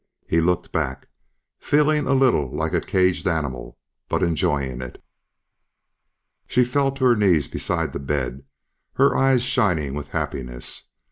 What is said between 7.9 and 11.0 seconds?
the bed, her eyes shining with happiness.